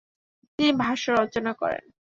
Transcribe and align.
তিনি 0.59 0.71
ভাষ্য 0.81 1.05
রচনা 1.19 1.51
করেন। 1.53 1.83